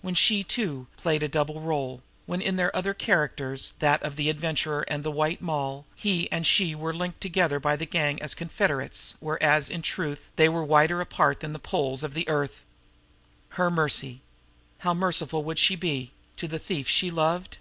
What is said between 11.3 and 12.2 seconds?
than the poles of